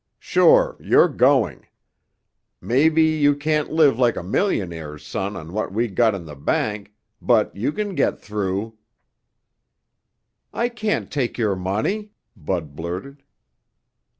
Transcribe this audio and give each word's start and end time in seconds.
Sure 0.17 0.77
you're 0.79 1.07
going. 1.07 1.67
May 2.59 2.89
be 2.89 3.15
you 3.19 3.35
can't 3.35 3.71
live 3.71 3.99
like 3.99 4.15
a 4.15 4.23
millionaire's 4.23 5.05
son 5.05 5.35
on 5.35 5.53
what 5.53 5.71
we 5.71 5.87
got 5.89 6.15
in 6.15 6.25
the 6.25 6.35
bank, 6.35 6.91
but 7.21 7.55
you 7.55 7.71
can 7.71 7.93
get 7.93 8.19
through." 8.19 8.79
"I 10.51 10.69
can't 10.69 11.11
take 11.11 11.37
your 11.37 11.55
money!" 11.55 12.13
Bud 12.35 12.75
blurted. 12.75 13.21